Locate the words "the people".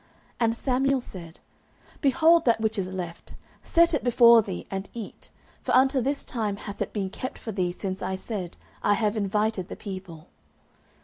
9.67-10.25